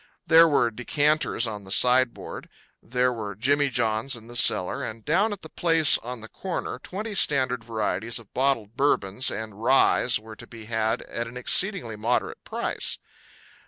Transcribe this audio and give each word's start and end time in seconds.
There 0.25 0.47
were 0.47 0.71
decanters 0.71 1.45
on 1.45 1.63
the 1.63 1.69
sideboard; 1.69 2.49
there 2.81 3.13
were 3.13 3.35
jimmy 3.35 3.69
johns 3.69 4.15
in 4.15 4.25
the 4.25 4.35
cellar; 4.35 4.83
and 4.83 5.05
down 5.05 5.31
at 5.31 5.43
the 5.43 5.47
place 5.49 5.99
on 5.99 6.21
the 6.21 6.27
corner 6.27 6.79
twenty 6.79 7.13
standard 7.13 7.63
varieties 7.63 8.17
of 8.17 8.33
bottled 8.33 8.75
Bourbons 8.75 9.29
and 9.29 9.61
ryes 9.61 10.19
were 10.19 10.35
to 10.37 10.47
be 10.47 10.65
had 10.65 11.03
at 11.03 11.27
an 11.27 11.37
exceedingly 11.37 11.97
moderate 11.97 12.43
price. 12.43 12.97